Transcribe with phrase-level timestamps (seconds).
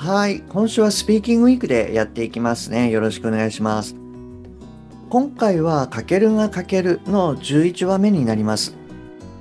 [0.00, 3.94] はい今週はスピーキングウィークでやっていきますねよろしくお願いします
[5.10, 8.76] 今回はかけるがかけるの11話目になります。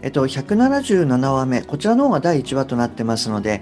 [0.00, 3.60] えっと、177話目、こちらの方が第1話となってますので、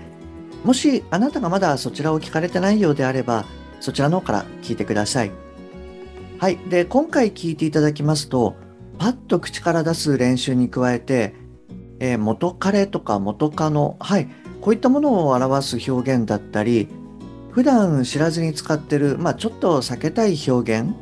[0.65, 3.45] もしあなたがまだそちらを聞かれてないようであれば、
[3.81, 5.33] そちらの方から聞いてください。
[6.39, 6.57] はい。
[6.71, 8.55] で、今回聞いていただきますと、
[8.99, 11.35] パッと口から出す練習に加えて、
[11.99, 14.29] えー、元彼とか元カノ、はい。
[14.69, 16.89] こういったものを表す表現だったり、
[17.53, 20.95] 普段知らずに使ってる、まあ、ちょっと避けたい表現、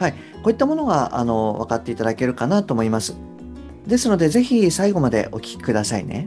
[0.00, 0.12] はい。
[0.12, 3.14] こういったものがあの分かっていただけるかなと思います。
[3.86, 6.26] ですので、ぜひ最後までお聞きくださいね。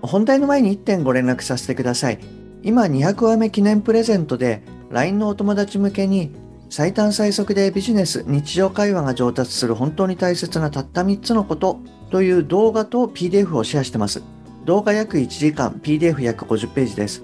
[0.00, 2.18] 本題の前に1点ご連絡させてください。
[2.62, 6.32] 今200話目記念プレゼントで LINE のお友達向けに
[6.70, 14.22] 最短最速でビジネス、日常会話が上達する本当に大切なたった3つのことという動画と PDF をシェアしてます。
[14.64, 17.22] 動画約1時間、PDF 約50ページです。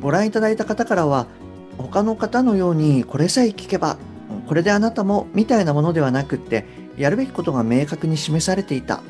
[0.00, 1.26] ご覧いただいた方からは、
[1.78, 3.96] 他の方のようにこれさえ聞けば
[4.46, 6.66] これであなたもみたいなものではなくって
[6.96, 9.00] やるべきことが明確に示されていた。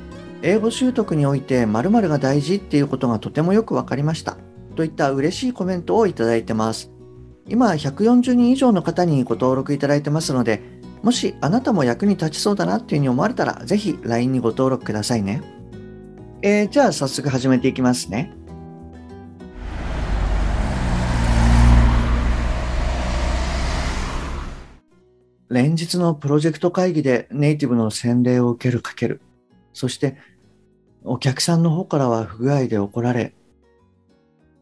[0.43, 4.37] 英語習得において〇〇が大事っていうことがとてもよく分かりました。
[4.77, 6.91] といった嬉しいコメントをいただいてます。
[7.49, 10.63] 今140人以上の方にご登録いただいてますので
[11.03, 15.43] もしあなたも役に立ちそうだなっていうふうに思われたらぜひ LINE にご登録くださいね、
[16.45, 18.33] えー、じゃあ早速始めていきますね
[25.49, 29.21] 連日のプロジェクト会議でネイティブの洗礼を受けるかける。
[29.75, 30.17] そして
[31.05, 33.35] お客さんの方からは不具合で怒られ、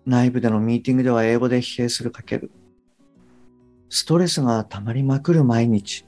[0.04, 2.50] 内部でのミーティングでは英語で疲弊するかける。
[3.88, 6.04] ストレスが溜まりまくる毎日。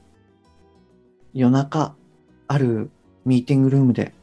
[1.33, 1.95] 夜中、
[2.49, 2.91] ある
[3.23, 4.13] ミーティングルームで、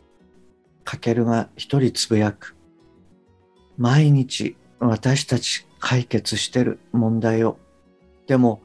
[0.84, 2.56] かけるが一人つぶやく。
[3.76, 7.58] 毎日私たち解決してる問題を。
[8.26, 8.62] でも、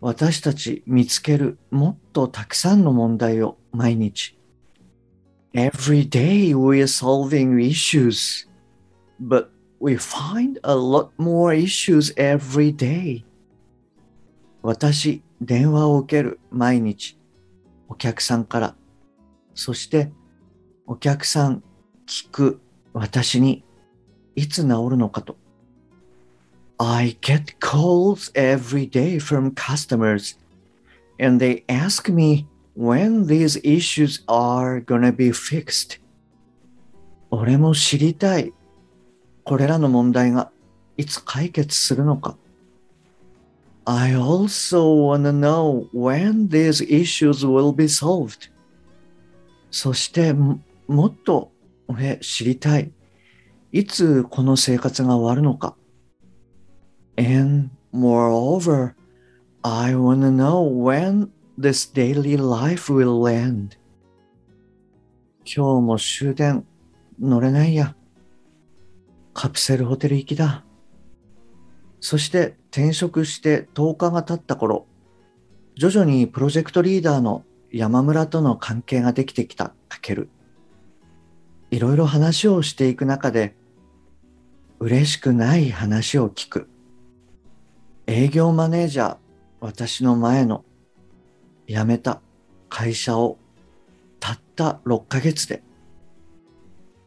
[0.00, 4.36] 私たち見つけるもっとたくさんの問題を毎日。
[5.54, 8.48] Every day we are solving issues,
[9.20, 9.48] but
[9.80, 13.24] we find a lot more issues every day.
[14.62, 17.18] 私、電話を受ける毎日。
[17.88, 18.74] お客さんから。
[19.54, 20.12] そして、
[20.86, 21.62] お客さん
[22.06, 22.60] 聞く
[22.92, 23.64] 私に
[24.34, 25.36] いつ治るのかと。
[26.78, 30.36] I get calls every day from customers
[31.20, 36.00] and they ask me when these issues are gonna be fixed.
[37.30, 38.52] 俺も知りたい。
[39.44, 40.50] これらの問題が
[40.96, 42.36] いつ解決するのか。
[43.84, 48.50] I also wanna know when these issues will be solved.
[49.70, 50.34] そして
[50.92, 51.52] もっと
[51.88, 52.92] 俺知りたい。
[53.72, 55.76] いつこの生活が終わるのか。
[57.16, 58.92] And moreover,
[59.62, 63.78] I want to know when this daily life will end.
[65.44, 66.66] 今日も終電
[67.18, 67.96] 乗れないや。
[69.32, 70.64] カプセルホテル行きだ。
[72.00, 74.86] そして転職して10日が経った頃、
[75.76, 80.28] 徐々にプロジェクトリーダーの山村との関係ができてきたかける。
[81.72, 83.54] いろいろ話をしていく中で、
[84.78, 86.68] 嬉しくない話を聞く。
[88.06, 89.16] 営業マネージャー、
[89.58, 90.66] 私の前の
[91.66, 92.20] 辞めた
[92.68, 93.38] 会社を
[94.20, 95.62] たった6ヶ月で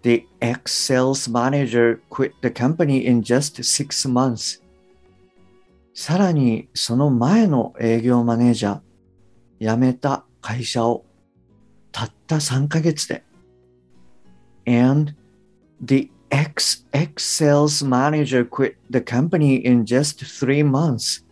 [0.02, 4.64] The ex-sales manager quit the company in just six months.
[5.94, 11.06] さらにその前の営業マネージャー、辞めた会社を
[11.92, 13.24] たった3ヶ月で
[14.66, 15.14] And
[15.82, 21.24] the ex ex sales manager quit the company in just three months.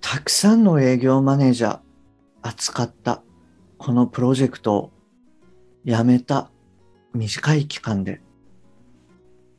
[0.00, 1.80] たくさんの営業マネージャー
[2.42, 3.22] 扱った
[3.78, 4.92] このプロジェクトを
[5.84, 6.50] 辞めた
[7.14, 8.20] 短い期間で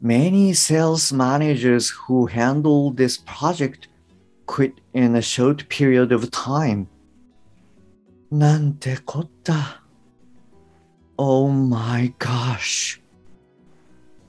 [0.04, 3.88] Many sales managers who handled this project
[4.46, 6.88] quit in a short period of time.
[8.32, 9.85] なんてこった。
[11.18, 13.02] Oh my gosh!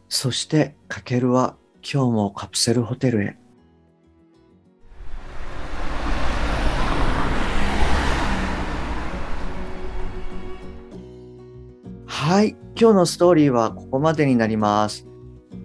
[0.09, 3.37] そして、かけるは今日もカプセルホテルへ。
[12.06, 12.50] はい、
[12.81, 15.09] 今日のストーリーはここまでになります。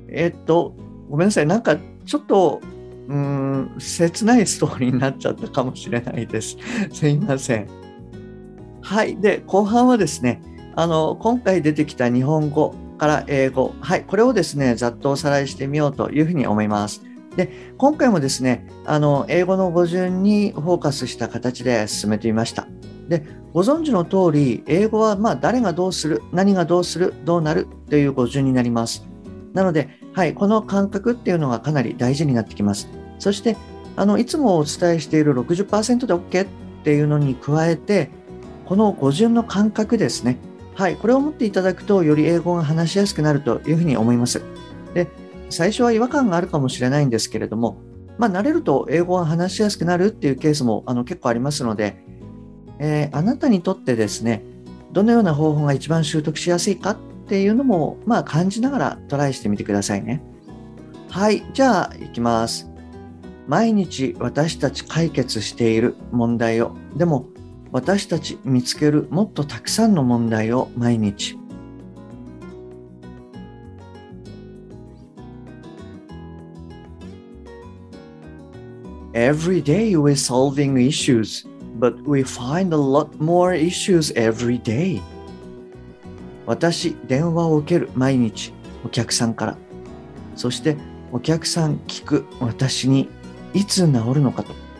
[0.09, 0.75] えっと、
[1.07, 2.61] ごめんなさい、なんかちょっと、
[3.07, 6.57] うん、切ないストーリーになっちゃったかもしれないです。
[6.91, 7.67] すいません。
[8.81, 10.41] はい、で、後半はですね、
[10.81, 17.03] あの、今回出てきた日本語から英語、はい、これをですね、ざっとおさらいしてみようというふうに思います。
[17.35, 22.67] で、今回もですね、あの、英語の語順にフォーカスした形で進めてみました。
[23.09, 23.23] で、
[23.53, 29.05] ご存知の通り、英語はま誰がどうする、何がどうする、どうなるという語順になります。
[29.53, 32.89] なので、はい、この感覚っていうのがかなり大事になってきます。
[33.19, 33.55] そして、
[33.97, 36.47] あのいつもお伝えしている60%で OK っ
[36.83, 38.09] ていうのに加えて、
[38.65, 40.39] この語順の感覚ですね。
[40.73, 44.41] はい、これを持っていただくと、より英語が話しやすくなるというふうに思います。
[44.93, 45.07] で、
[45.49, 47.81] 最初は違和感があるかもしれないんですけれども、
[48.17, 52.03] まあ、慣れると英語が話しやすくなるっていうケースもあの結構ありますので、
[52.79, 54.43] えーあなたにとってですね、
[54.91, 56.97] どのような方法が一番習得しやすいかっ
[57.27, 60.21] ていうのも、まあ、感じながらトライしてみてくださいね。
[61.09, 62.69] はい、じゃあ行きます。
[63.47, 67.27] 毎日私たち解決している問題を、でも
[67.71, 71.37] 私たち見つけるもっとたくさんの問題を毎日。
[79.13, 81.45] Every day we're solving issues,
[81.79, 85.01] but we find a lot more issues every day.
[86.45, 88.53] 私、電話を受ける毎日、
[88.83, 89.57] お客さんから。
[90.35, 90.77] そして、
[91.11, 93.09] お客さん聞く私に
[93.53, 94.70] いつ治るのかと。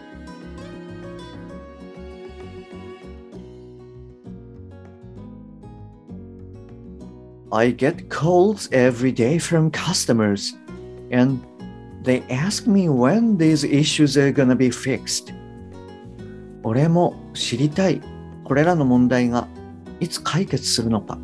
[7.54, 10.54] I get calls every day from customers,
[11.12, 11.44] and
[12.02, 15.34] they ask me when these issues are gonna be fixed.
[16.64, 18.02] 俺も知りたい。
[18.46, 19.48] これらの問題が
[20.00, 21.18] いつ解決するのか。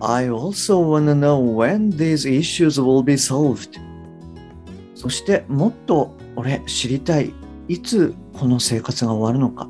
[0.00, 3.80] I also want to know when these issues will be solved.
[4.94, 7.32] そしてもっと俺知りたい。
[7.66, 9.68] いつこの生活が終わるのか。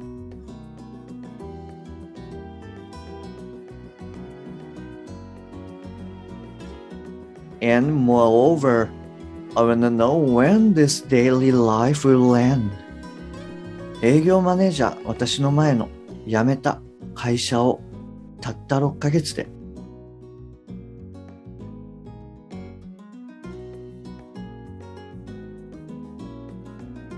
[7.60, 8.88] And moreover,
[9.56, 12.70] I want to know when this daily life will end.
[14.02, 15.88] 営業マネージャー、私の前の
[16.26, 16.82] 辞めた
[17.14, 17.80] 会社を
[18.40, 19.48] たった6ヶ月で。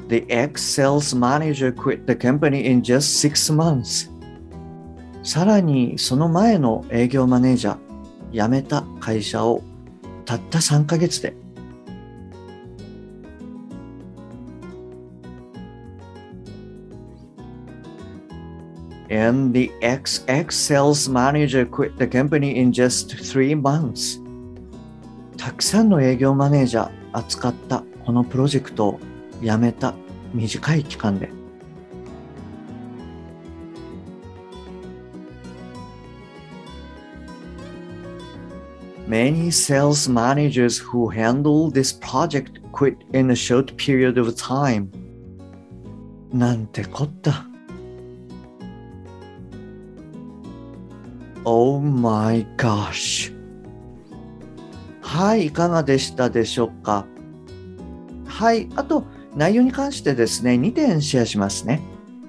[0.08, 4.08] The ex-sales manager quit the company in just six months.
[5.24, 9.62] さらにその前の営業マネージャー、辞めた会社を
[10.24, 11.34] たった3ヶ月で。
[19.08, 24.20] And the XX sales manager quit the company in just three months.
[25.36, 29.00] たくさんの営業マネージャー扱ったこのプロジェクトを
[29.42, 29.94] 辞めた
[30.32, 31.30] 短い期間で。
[39.08, 44.88] Many sales managers who handle this project quit in a short period of time.
[46.32, 47.46] なんてこった。
[51.44, 53.32] Oh my gosh.
[55.00, 57.06] はい、いかがでしたでしょうか
[58.26, 59.04] はい、あと
[59.36, 61.82] 内容に関してですね、2点シェアしますね。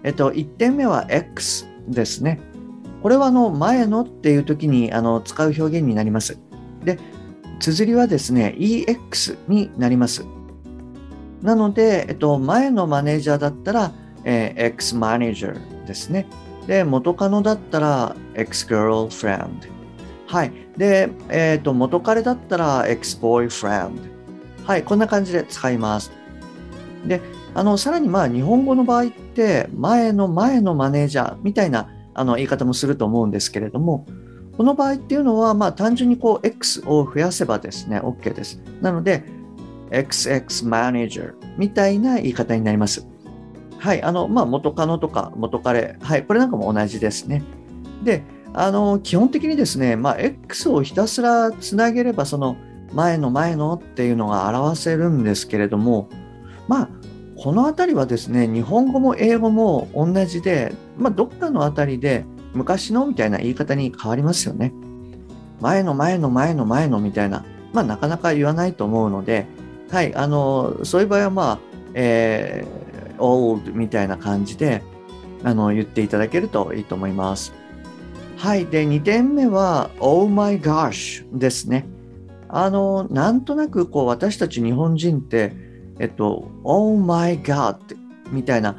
[0.03, 2.39] えっと、1点目は X ですね。
[3.01, 6.37] これはあの前のっていう時にあの使う表現になります。
[6.83, 6.99] で、
[7.59, 10.25] 綴りはですね、EX になります。
[11.41, 13.91] なので、えっと、前のマネージャーだったら、
[14.25, 16.27] えー X マネージャーですね。
[16.67, 19.49] で、元カノだったら X girlfriend。
[20.27, 20.51] はい。
[20.75, 23.93] で、えっと、元彼だったら X boyfriend。
[24.65, 24.83] はい。
[24.83, 26.11] こんな感じで使います。
[27.07, 27.21] で、
[27.53, 34.05] あの、さらにまあ、日本語の場合って、前の前のマネージャーみたいなあの言い方もすると思うんですけれども、
[34.57, 38.59] この場合っていうのは、まあ、単純にこう X を増やせばですね、OK です。
[38.81, 39.23] なので、
[39.91, 43.07] XX Manager みたいな言い方になります。
[43.77, 47.43] はい、あの、まあ、元カノとか元彼、はい、これなんかも同じですね。
[48.03, 48.23] で、
[48.53, 52.57] あの、基本的にですね、まあ、X をひたすらつなげれば、その、
[52.93, 56.09] 前の前のっていうのが表せるんですけれども、
[56.67, 56.89] まあ、
[57.37, 64.73] このあたりはですね、日本語も英語も同じで、まあ、どっかのあたりで昔のみたいな言い方に変わりますよね。
[65.61, 69.45] 前の前の前の前のみたいな、まあ、なかなか言わないと思うので、
[69.89, 71.59] はい、あの、そういう場合は、まあ、
[71.93, 72.87] えー
[73.19, 74.81] old みたいな感じで
[75.43, 77.53] あの言っていただけるといいと思います。
[78.37, 78.65] はい。
[78.67, 81.87] で、2点目は Oh my gosh ですね。
[82.49, 85.53] あの、なんとなくこう私たち日本人って、
[85.99, 87.77] えっと、Oh my God
[88.31, 88.75] みたいな、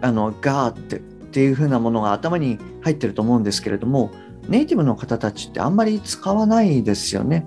[0.00, 4.10] あの、God っていう風なものが頭に入ってると思うんですけれども、
[4.48, 7.46] ネイティブの方たちってあんまり使わないですよね。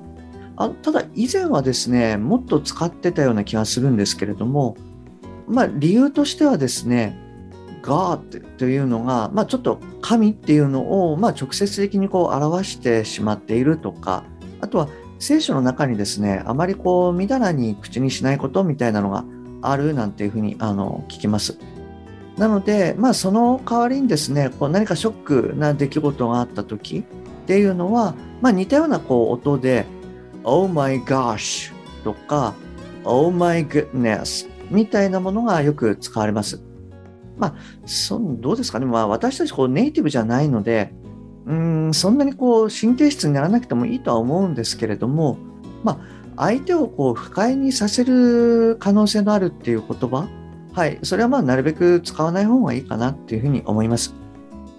[0.55, 4.75] あただ以前はですね、もっと使ってたような気がするんですけれども、
[5.47, 7.15] まあ理由としてはですね、
[7.83, 14.25] God というのが、まあ、ちょっと神っていうのを、まあ、直接的にこう表してしまっているとか、
[14.59, 19.25] あとは聖書の中にですね、あまりこう、みだらに口にしないことみたいなのが
[19.61, 21.57] あるなんていうふうにあの聞きます。
[22.37, 29.85] なので、まあ、その代わりにですね、こう何かショックな出来事があった時っていうのは、まあ、似たようなこう音で、
[30.43, 32.53] Oh my gosh とか、
[33.03, 36.61] Oh my goodness みたいなものがよく使われます。
[37.37, 37.55] まあ、
[37.85, 40.93] そどうですかね、まあ、私たちこうネイティブじゃないので、
[41.47, 45.37] うんそんなにこう神経質にならなくてもいいとは思うんですけれども、
[45.83, 45.99] ま
[46.35, 50.27] あ、相手をこう不快にさせる可能性のあるっていう言葉
[50.77, 54.13] はい、それはまあなるべく使わない方がいいかなっていうふうに思います。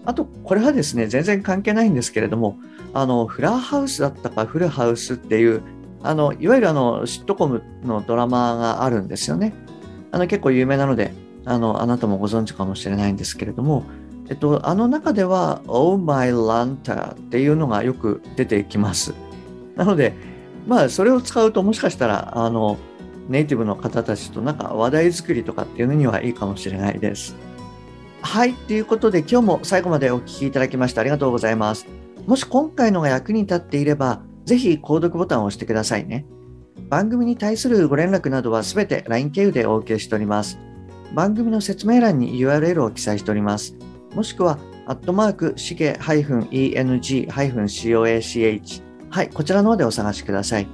[0.05, 2.57] あと、これはですね、全然関係ないんですけれども、
[2.95, 5.61] あの、フラーハウスだったかフルハウスっていう、
[6.05, 9.55] あの、いわゆるあの、シットコムのドラマがあるんですよね。
[10.13, 11.13] あの、結構有名なので、
[11.45, 13.83] あの、あなたもご存知かもしれないんですけれども、
[14.29, 19.15] えっと、あの中では、Oh my lanta っていうのがよく出てきます。
[19.77, 20.15] なので、
[20.67, 22.77] まあ、それを使うともしかしたら、あの、
[23.29, 27.37] ネイティブの方たちとなんか話題作りとかっていうのにはいいかもしれないです。
[28.23, 28.55] はい。
[28.55, 31.87] ということで今日も最後までお聴きいただきましてありがとうございます。
[32.27, 36.27] もし今回のが役に立っていれば、ぜひ購読ボタンを押してくださいね。
[36.89, 40.59] 番組に対するご連絡などはすべて LINE 経由でお受けしております。
[41.15, 43.75] 番組の説明欄に URL を記載しております。
[44.15, 48.83] もしくは、アットマーク、しげ -eng-coach。
[49.11, 50.67] はい、こちらの方でお探しください。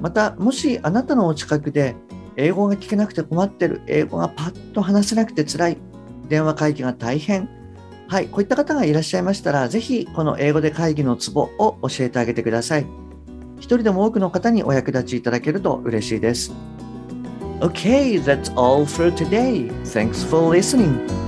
[0.00, 1.96] また、もしあなたのお近くで
[2.36, 5.78] 英語が聞けなくて困ってる、英語がパッと話せなくて辛い、
[6.28, 7.48] 電話会議が大変、
[8.06, 12.86] はい、こういった方がいらっしゃいましたら、ぜひこの英語で会議のツボを教えてあげてください。
[13.58, 16.52] 一人でも多くの方にお役立ちいただけると嬉しいです。
[17.60, 19.68] Okay, that's all for today.
[19.82, 21.27] Thanks for listening.